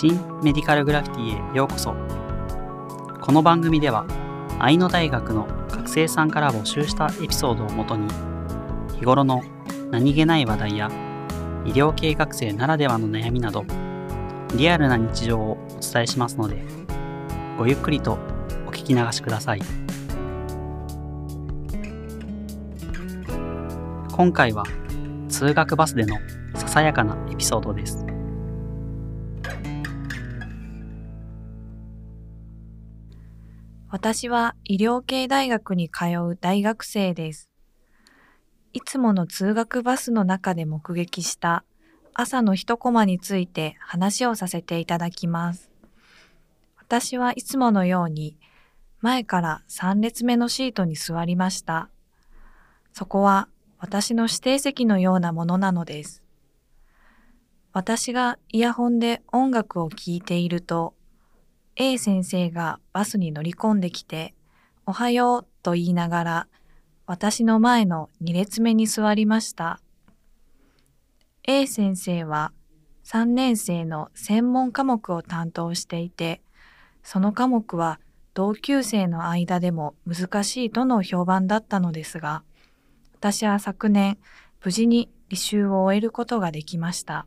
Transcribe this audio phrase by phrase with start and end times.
[0.00, 1.94] 新メディカルグラフィティへようこそ。
[3.20, 4.06] この番組では
[4.58, 8.08] 愛の大学の学生さんから募集したエピソードをもとに
[8.98, 9.42] 日頃の
[9.90, 10.90] 何気ない話題や
[11.66, 13.66] 医療系学生ならではの悩みなど
[14.56, 16.64] リアルな日常をお伝えしますので
[17.58, 18.12] ごゆっくりと
[18.66, 19.60] お聞き流しください。
[24.12, 24.64] 今回は
[25.28, 26.16] 通学バスでの
[26.54, 28.09] ささやかなエピソードです。
[34.00, 37.50] 私は医療系大学に通う大学生です。
[38.72, 41.64] いつもの通学バスの中で目撃した
[42.14, 45.70] 朝の一コマについて話をさせていただきます。
[46.78, 48.38] 私はいつものように
[49.02, 51.90] 前から3列目のシートに座りました。
[52.94, 56.22] そこは私の指定席のようなものなのです。
[57.74, 60.94] 私がイヤホンで音楽を聴いていると
[61.82, 64.34] A 先生がバスに乗り込んできて、
[64.84, 66.48] おはようと言いながら、
[67.06, 69.80] 私の前の2列目に座りました。
[71.44, 72.52] A 先生は
[73.04, 76.42] 3年生の専門科目を担当していて、
[77.02, 77.98] その科目は
[78.34, 82.42] 同級生の間でも難しいとの評判だったのですが、
[83.14, 84.18] 私は昨年
[84.62, 87.26] 無事に履修を終えることができました。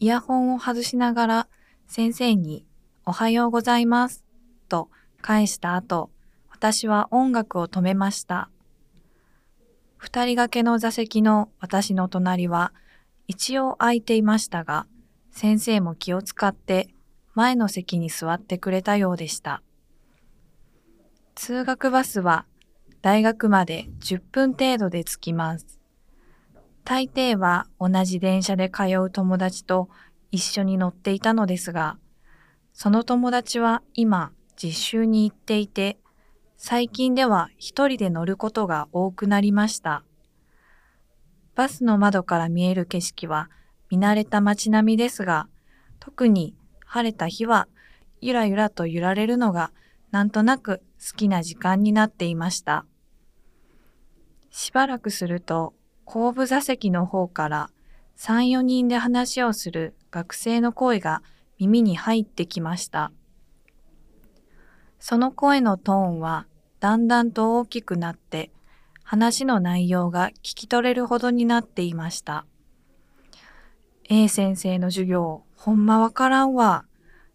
[0.00, 1.48] イヤホンを外しながら
[1.94, 2.64] 先生に
[3.04, 4.24] おはようございます
[4.70, 4.88] と
[5.20, 6.08] 返した後、
[6.50, 8.48] 私は音楽を止めました。
[9.98, 12.72] 二人掛けの座席の私の隣は
[13.28, 14.86] 一応空いていましたが、
[15.32, 16.88] 先生も気を使って
[17.34, 19.62] 前の席に座ってくれたようでした。
[21.34, 22.46] 通学バスは
[23.02, 25.78] 大学まで10分程度で着きます。
[26.84, 29.90] 大抵は同じ電車で通う友達と
[30.32, 31.98] 一緒に乗っていたのですが、
[32.72, 35.98] その友達は今実習に行っていて、
[36.56, 40.04] 最近では一人で乗ることが多くなりました。
[41.54, 43.50] バスの窓から見える景色は
[43.90, 45.48] 見慣れた街並みですが、
[46.00, 46.56] 特に
[46.86, 47.68] 晴れた日は
[48.22, 49.70] ゆらゆらと揺られるのが
[50.12, 52.86] なんとなく好きな時間になっていました。
[54.50, 57.70] しばらくすると後部座席の方から
[58.16, 61.22] 3、4人で話をする学生の声が
[61.58, 63.10] 耳に入ってきました。
[65.00, 66.46] その声のトーンは
[66.78, 68.52] だんだんと大きくなって、
[69.02, 72.44] 話の内容が聞き取れるほどになっていました。
[74.08, 76.84] A 先生の授業、ほんまわからんわ。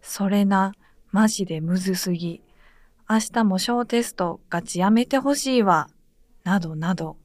[0.02, 0.74] それな、
[1.12, 2.42] マジでむずすぎ。
[3.10, 5.90] 明日も小テストガチやめてほしいわ。
[6.44, 7.18] などなど。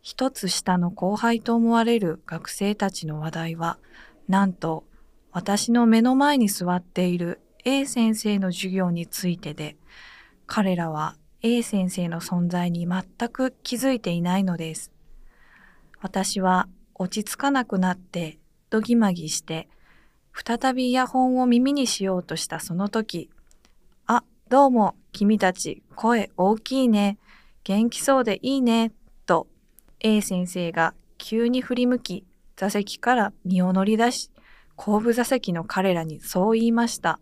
[0.00, 3.78] 一つ下の後輩と思われる学生たちの話題は、
[4.28, 4.84] なんと
[5.32, 9.76] 私の目の前に座っている A 先生の授業についてで、
[10.46, 14.92] 彼らは A 先生の存在に全く気づいていないのです。
[16.00, 18.38] 私は落ち着かなくなって、
[18.68, 19.68] どぎまぎして、
[20.32, 23.30] 再びイヤホンを耳にしようとしたその時、
[24.06, 27.18] あ、どうも、君たち、声大きいね。
[27.64, 28.92] 元気そうでいいね。
[29.24, 29.46] と、
[30.00, 32.26] A 先生が急に振り向き、
[32.62, 34.30] 座席から身を乗り出し、
[34.76, 37.18] 後部座席の彼らにそう言いました。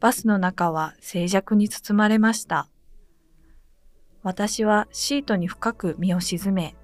[0.00, 2.66] バスの中は静寂に包まれました。
[4.22, 6.76] 私はシートに深く身を沈め、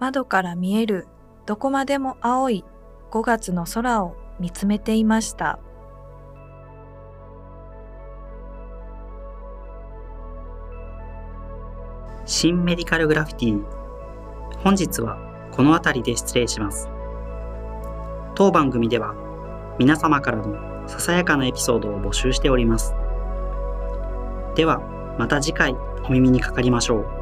[0.00, 1.06] 窓から見える
[1.46, 2.64] どこまでも青い
[3.12, 5.60] 5月の空を見つめていました。
[12.26, 13.64] 新メディカルグラフィティ
[14.64, 16.88] 本日はこの辺りで失礼します。
[18.34, 19.14] 当番組では
[19.78, 22.94] 皆様からのささやかなエピソードを募集しております。
[24.54, 24.80] では
[25.18, 27.21] また次回お耳にかかりましょう。